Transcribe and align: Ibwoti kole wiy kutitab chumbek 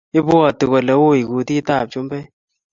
Ibwoti 0.17 0.63
kole 0.69 0.93
wiy 1.03 1.21
kutitab 1.29 1.85
chumbek 1.91 2.25